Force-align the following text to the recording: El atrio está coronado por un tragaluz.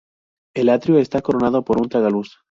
El 0.55 0.69
atrio 0.69 0.97
está 0.97 1.21
coronado 1.21 1.63
por 1.63 1.79
un 1.79 1.87
tragaluz. 1.87 2.39